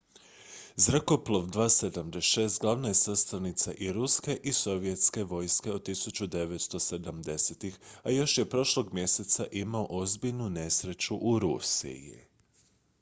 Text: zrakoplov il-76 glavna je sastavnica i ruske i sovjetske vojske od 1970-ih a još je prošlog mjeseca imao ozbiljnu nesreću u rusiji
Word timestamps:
zrakoplov 0.83 1.43
il-76 1.49 2.55
glavna 2.63 2.87
je 2.93 2.97
sastavnica 2.99 3.73
i 3.77 3.91
ruske 3.97 4.37
i 4.51 4.53
sovjetske 4.59 5.23
vojske 5.35 5.71
od 5.73 5.85
1970-ih 5.91 7.79
a 8.03 8.11
još 8.17 8.37
je 8.37 8.49
prošlog 8.55 8.93
mjeseca 9.01 9.45
imao 9.65 9.87
ozbiljnu 10.01 10.49
nesreću 10.57 11.17
u 11.31 11.39
rusiji 11.39 12.19